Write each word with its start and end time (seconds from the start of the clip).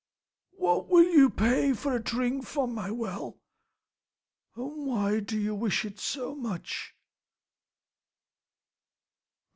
"What 0.57 0.87
will 0.87 1.03
you 1.03 1.29
pay 1.29 1.73
for 1.73 1.95
a 1.95 2.01
drink 2.01 2.47
from 2.47 2.73
my 2.73 2.89
well, 2.89 3.37
and 4.55 4.87
why 4.87 5.19
do 5.19 5.37
you 5.39 5.53
wish 5.53 5.85
it 5.85 5.99
so 5.99 6.33
much?" 6.33 6.95